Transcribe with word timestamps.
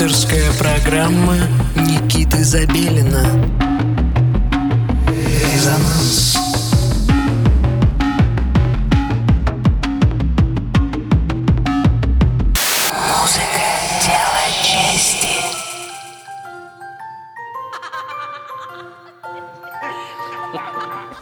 Авторская 0.00 0.52
программа 0.52 1.34
Никиты 1.74 2.44
Забелина. 2.44 3.24
Резонанс. 5.08 6.38
Музыка– 13.08 13.64
дело 14.06 14.46
чести. 14.62 15.34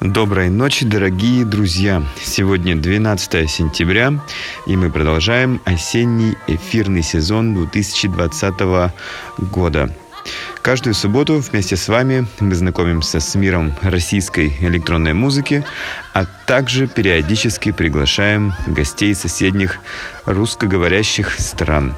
Доброй 0.03 0.51
ночи, 0.51 0.85
дорогие 0.85 1.47
друзья! 1.47 2.03
Сегодня 2.23 2.77
12 2.77 3.51
сентября, 3.51 4.21
и 4.67 4.77
мы 4.77 4.91
продолжаем 4.91 5.61
осенний 5.65 6.37
эфирный 6.47 7.03
сезон 7.03 7.55
2020 7.55 8.55
года. 9.39 9.91
Каждую 10.63 10.95
субботу 10.95 11.39
вместе 11.39 11.77
с 11.77 11.87
вами 11.89 12.27
мы 12.41 12.55
знакомимся 12.55 13.21
с 13.21 13.35
миром 13.37 13.73
российской 13.83 14.53
электронной 14.61 15.13
музыки, 15.13 15.65
а 16.13 16.27
также 16.47 16.89
периодически 16.89 17.71
приглашаем 17.71 18.53
гостей 18.67 19.15
соседних 19.15 19.79
русскоговорящих 20.25 21.39
стран. 21.39 21.95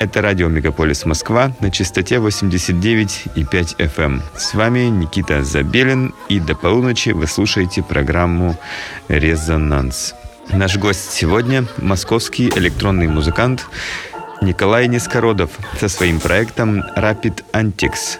Это 0.00 0.22
радио 0.22 0.48
Мегаполис 0.48 1.04
Москва 1.04 1.52
на 1.60 1.70
частоте 1.70 2.16
89,5 2.16 3.76
FM. 3.76 3.96
Эм. 3.98 4.22
С 4.34 4.54
вами 4.54 4.88
Никита 4.88 5.44
Забелин, 5.44 6.14
и 6.28 6.40
до 6.40 6.56
полуночи 6.56 7.10
вы 7.10 7.26
слушаете 7.26 7.82
программу 7.82 8.58
«Резонанс». 9.08 10.14
Наш 10.52 10.76
гость 10.76 11.12
сегодня– 11.12 11.64
московский 11.78 12.48
электронный 12.48 13.06
музыкант 13.06 13.66
Николай 14.42 14.88
Нескородов 14.88 15.50
со 15.78 15.88
своим 15.88 16.20
проектом 16.20 16.82
Rapid 16.96 17.44
Antics. 17.52 18.18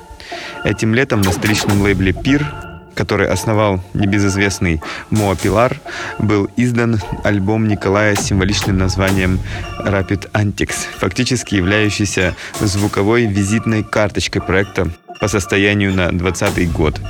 Этим 0.64 0.94
летом 0.94 1.20
на 1.22 1.32
столичном 1.32 1.82
лейбле 1.82 2.12
«Пир» 2.12 2.46
который 2.94 3.28
основал 3.28 3.80
небезызвестный 3.94 4.82
Моа 5.08 5.34
Пилар, 5.34 5.80
был 6.18 6.50
издан 6.58 7.00
альбом 7.24 7.66
Николая 7.66 8.14
с 8.14 8.26
символичным 8.26 8.76
названием 8.76 9.40
Rapid 9.78 10.30
Antics, 10.32 10.76
фактически 10.98 11.54
являющийся 11.54 12.36
звуковой 12.60 13.24
визитной 13.24 13.84
карточкой 13.84 14.42
проекта 14.42 14.90
по 15.18 15.28
состоянию 15.28 15.94
на 15.94 16.10
2020 16.10 16.72
год. 16.72 17.00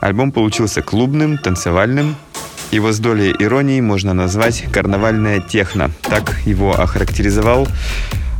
Альбом 0.00 0.30
получился 0.30 0.80
клубным, 0.80 1.38
танцевальным, 1.38 2.14
его 2.72 2.90
с 2.90 2.98
долей 2.98 3.34
иронии 3.38 3.80
можно 3.80 4.14
назвать 4.14 4.64
«карнавальная 4.72 5.40
техно». 5.40 5.90
Так 6.02 6.38
его 6.46 6.72
охарактеризовал 6.72 7.68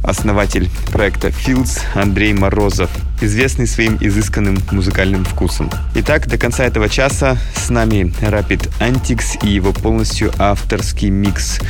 основатель 0.02 0.69
проекта 0.91 1.28
Fields 1.28 1.80
Андрей 1.94 2.33
Морозов, 2.33 2.91
известный 3.20 3.66
своим 3.66 3.98
изысканным 4.00 4.58
музыкальным 4.72 5.25
вкусом. 5.25 5.70
Итак, 5.94 6.27
до 6.27 6.38
конца 6.38 6.64
этого 6.64 6.88
часа 6.88 7.36
с 7.55 7.69
нами 7.69 8.12
Rapid 8.22 8.70
Antics 8.80 9.38
и 9.47 9.50
его 9.50 9.72
полностью 9.72 10.33
авторский 10.38 11.10
микс. 11.10 11.60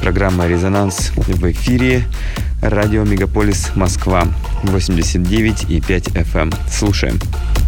Программа 0.00 0.46
«Резонанс» 0.46 1.12
в 1.16 1.50
эфире. 1.50 2.04
Радио 2.62 3.02
Мегаполис 3.04 3.70
Москва 3.74 4.26
89,5 4.64 6.12
FM. 6.12 6.54
Слушаем. 6.70 7.18
Слушаем. 7.18 7.59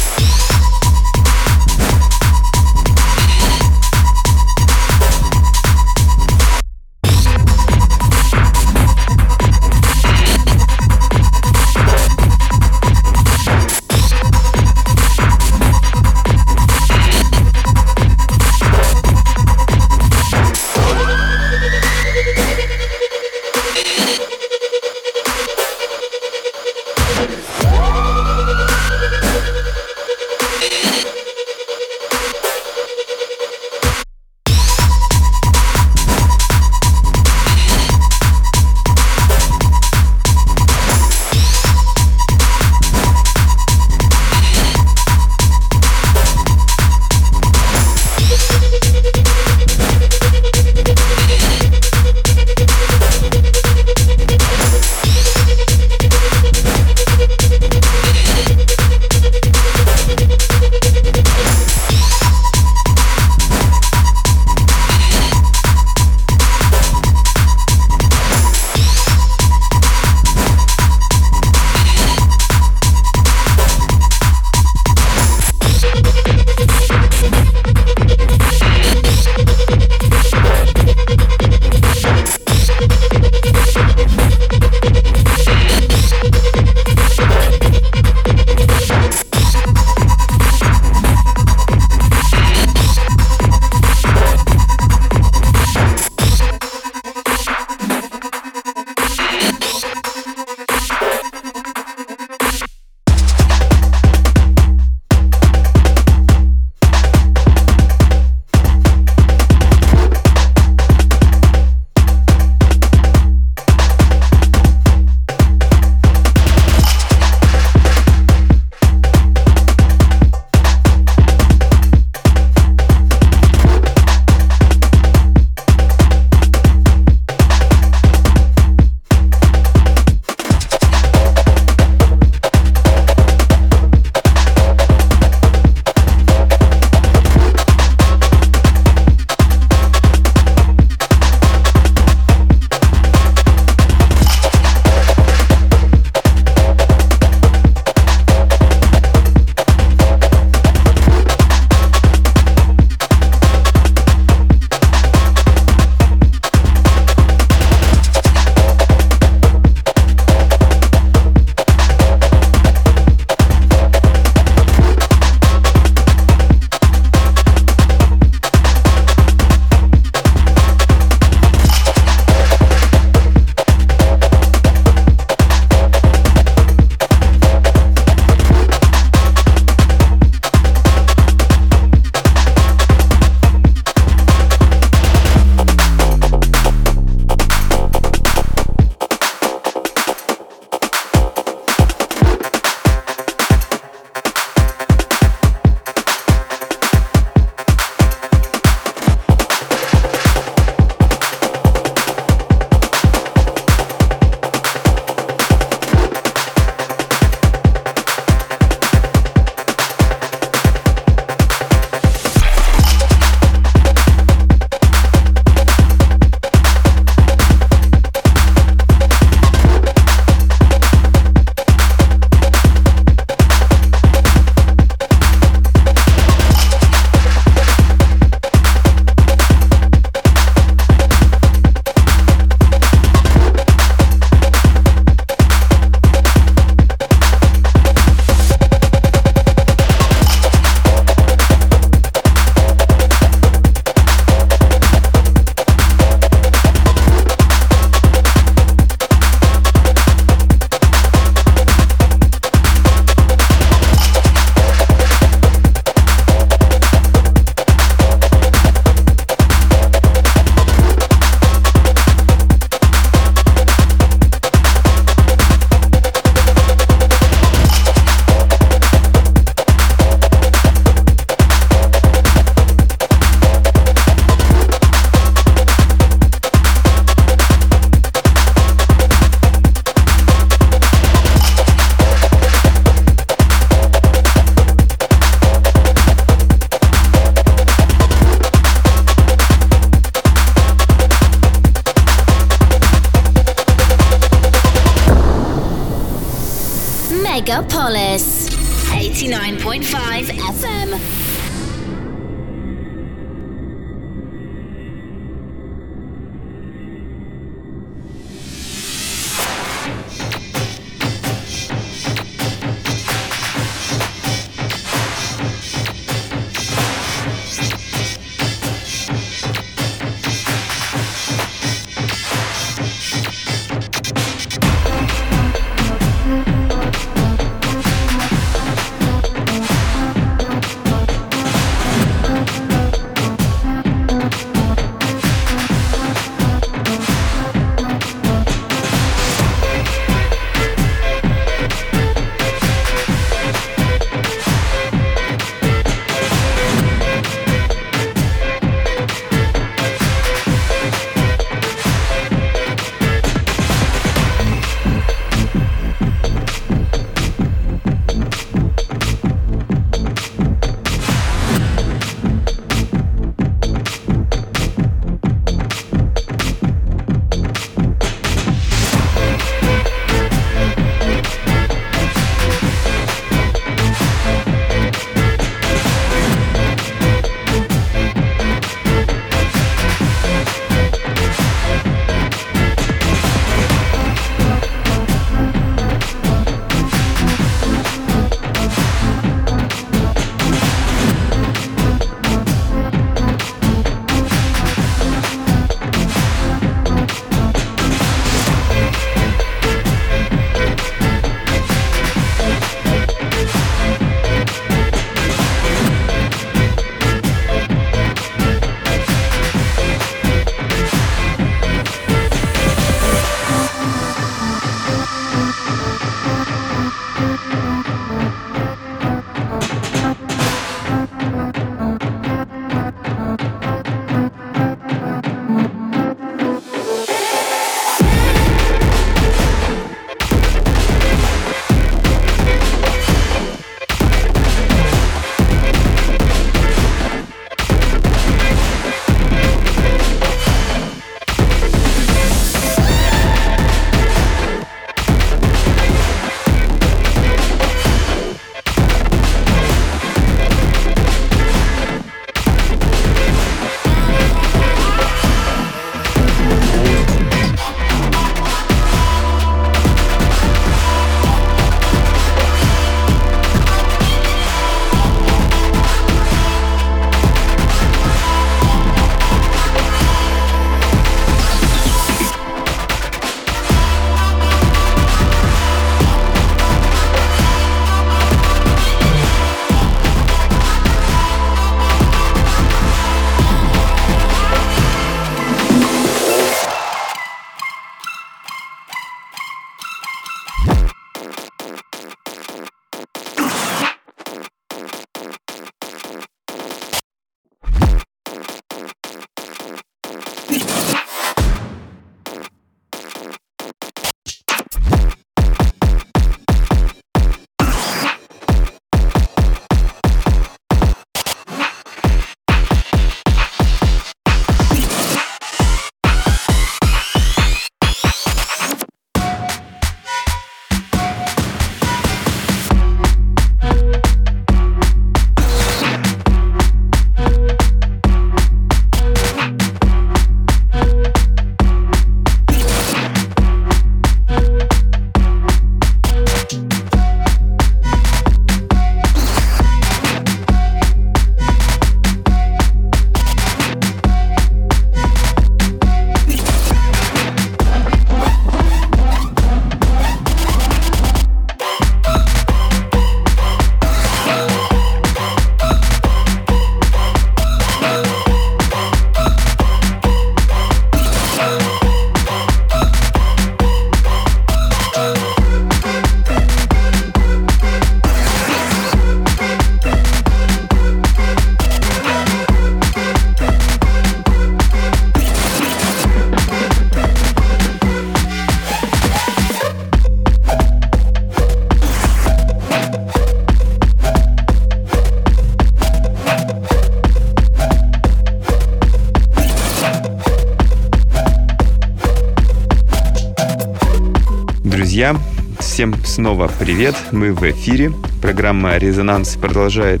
Снова 596.14 596.48
привет, 596.60 596.94
мы 597.10 597.32
в 597.32 597.42
эфире. 597.50 597.92
Программа 598.22 598.76
«Резонанс» 598.76 599.34
продолжает 599.34 600.00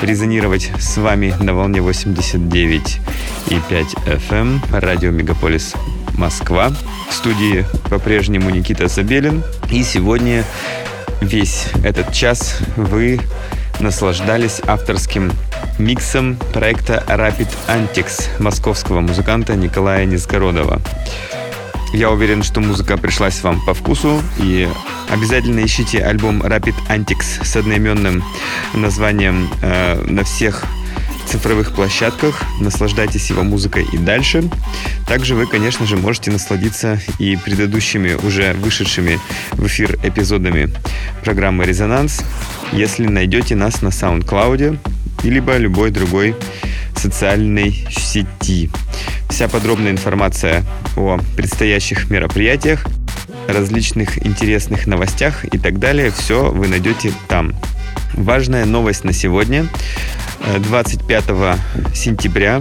резонировать 0.00 0.72
с 0.80 0.96
вами 0.96 1.36
на 1.38 1.54
волне 1.54 1.78
89,5 1.78 2.98
FM, 3.46 4.32
эм. 4.32 4.60
радио 4.72 5.12
«Мегаполис 5.12 5.74
Москва». 6.18 6.72
В 7.08 7.14
студии 7.14 7.64
по-прежнему 7.88 8.50
Никита 8.50 8.88
Забелин. 8.88 9.44
И 9.70 9.84
сегодня 9.84 10.42
весь 11.20 11.66
этот 11.84 12.12
час 12.12 12.58
вы 12.74 13.20
наслаждались 13.78 14.60
авторским 14.66 15.30
миксом 15.78 16.38
проекта 16.52 17.04
Rapid 17.06 17.50
Antics 17.68 18.42
московского 18.42 18.98
музыканта 18.98 19.54
Николая 19.54 20.06
Низгородова. 20.06 20.82
Я 21.92 22.10
уверен, 22.10 22.42
что 22.42 22.60
музыка 22.60 22.96
пришлась 22.96 23.40
вам 23.44 23.64
по 23.64 23.74
вкусу, 23.74 24.22
и 24.38 24.68
обязательно 25.12 25.64
ищите 25.64 25.98
альбом 25.98 26.42
Rapid 26.42 26.74
Antics 26.88 27.44
с 27.44 27.56
одноименным 27.56 28.24
названием 28.74 29.50
э, 29.62 30.02
на 30.06 30.24
всех 30.24 30.64
цифровых 31.26 31.72
площадках. 31.74 32.42
Наслаждайтесь 32.60 33.30
его 33.30 33.42
музыкой 33.42 33.86
и 33.92 33.98
дальше. 33.98 34.50
Также 35.06 35.34
вы, 35.34 35.46
конечно 35.46 35.86
же, 35.86 35.96
можете 35.96 36.30
насладиться 36.30 37.00
и 37.18 37.36
предыдущими 37.36 38.14
уже 38.14 38.54
вышедшими 38.54 39.18
в 39.52 39.66
эфир 39.66 39.98
эпизодами 40.02 40.70
программы 41.22 41.64
«Резонанс», 41.64 42.22
если 42.72 43.06
найдете 43.06 43.54
нас 43.54 43.82
на 43.82 43.88
SoundCloud, 43.88 44.78
либо 45.24 45.56
любой 45.56 45.90
другой 45.90 46.34
социальной 46.96 47.86
сети. 47.90 48.70
Вся 49.28 49.48
подробная 49.48 49.92
информация 49.92 50.64
о 50.96 51.18
предстоящих 51.36 52.10
мероприятиях, 52.10 52.86
различных 53.48 54.24
интересных 54.24 54.86
новостях 54.86 55.44
и 55.44 55.58
так 55.58 55.78
далее, 55.78 56.10
все 56.10 56.50
вы 56.50 56.68
найдете 56.68 57.12
там. 57.28 57.54
Важная 58.14 58.64
новость 58.64 59.04
на 59.04 59.12
сегодня. 59.12 59.66
25 60.58 61.24
сентября 61.94 62.60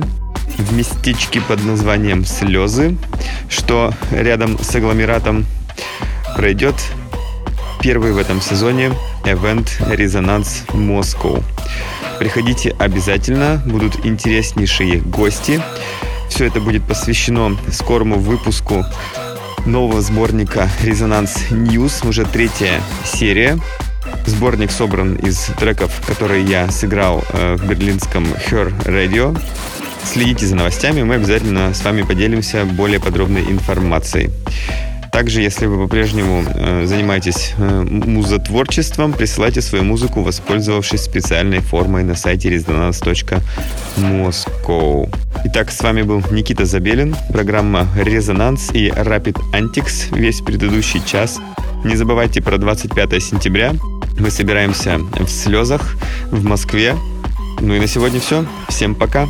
в 0.57 0.73
местечке 0.73 1.41
под 1.41 1.63
названием 1.63 2.25
Слезы, 2.25 2.95
что 3.49 3.93
рядом 4.11 4.57
с 4.61 4.75
агломератом 4.75 5.45
пройдет 6.35 6.75
первый 7.81 8.11
в 8.13 8.17
этом 8.17 8.41
сезоне 8.41 8.91
Event 9.23 9.67
Resonance 9.79 10.67
Moscow. 10.73 11.43
Приходите 12.19 12.75
обязательно, 12.77 13.61
будут 13.65 14.05
интереснейшие 14.05 15.01
гости. 15.01 15.61
Все 16.29 16.45
это 16.45 16.61
будет 16.61 16.83
посвящено 16.83 17.57
скорому 17.71 18.19
выпуску 18.19 18.85
нового 19.65 20.01
сборника 20.01 20.69
Резонанс 20.83 21.51
News, 21.51 22.07
уже 22.07 22.25
третья 22.25 22.81
серия. 23.05 23.57
Сборник 24.25 24.71
собран 24.71 25.15
из 25.15 25.45
треков, 25.59 26.01
которые 26.05 26.43
я 26.43 26.69
сыграл 26.69 27.23
э, 27.33 27.55
в 27.55 27.67
берлинском 27.67 28.25
Her 28.25 28.73
Radio. 28.85 29.39
Следите 30.03 30.45
за 30.45 30.55
новостями, 30.55 31.03
мы 31.03 31.15
обязательно 31.15 31.73
с 31.73 31.83
вами 31.83 32.01
поделимся 32.01 32.65
более 32.65 32.99
подробной 32.99 33.43
информацией. 33.43 34.31
Также, 35.11 35.41
если 35.41 35.65
вы 35.65 35.83
по-прежнему 35.83 36.45
э, 36.47 36.85
занимаетесь 36.85 37.53
э, 37.57 37.83
музотворчеством, 37.83 39.11
присылайте 39.11 39.61
свою 39.61 39.83
музыку, 39.83 40.23
воспользовавшись 40.23 41.01
специальной 41.01 41.59
формой 41.59 42.03
на 42.03 42.15
сайте 42.15 42.49
resonance.moscow. 42.49 45.13
Итак, 45.45 45.71
с 45.71 45.81
вами 45.81 46.03
был 46.03 46.23
Никита 46.31 46.65
Забелин, 46.65 47.15
программа 47.29 47.87
«Резонанс» 47.97 48.69
и 48.73 48.87
Rapid 48.87 49.37
Antics 49.53 50.17
весь 50.17 50.39
предыдущий 50.41 51.01
час. 51.05 51.41
Не 51.83 51.97
забывайте 51.97 52.41
про 52.41 52.57
25 52.57 53.21
сентября. 53.21 53.73
Мы 54.17 54.29
собираемся 54.29 54.99
в 55.19 55.27
слезах 55.27 55.97
в 56.29 56.43
Москве. 56.43 56.95
Ну 57.59 57.73
и 57.73 57.79
на 57.79 57.87
сегодня 57.87 58.19
все. 58.19 58.45
Всем 58.69 58.93
пока. 58.95 59.27